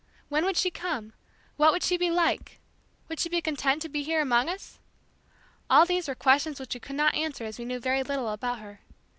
When 0.29 0.45
would 0.45 0.57
she 0.57 0.71
come? 0.71 1.13
What 1.57 1.71
would 1.71 1.83
she 1.83 1.95
be 1.95 2.09
like? 2.09 2.59
Would 3.07 3.19
she 3.19 3.29
be 3.29 3.39
content 3.39 3.83
to 3.83 3.87
be 3.89 4.01
here 4.01 4.19
among 4.19 4.49
us? 4.49 4.79
All 5.69 5.85
these 5.85 6.07
were 6.07 6.15
questions 6.15 6.59
which 6.59 6.73
we 6.73 6.79
could 6.79 6.95
not 6.95 7.13
answer 7.13 7.43
as 7.43 7.59
we 7.59 7.65
knew 7.65 7.79
very 7.79 8.01
little 8.01 8.29
about 8.33 8.57
her. 8.57 8.79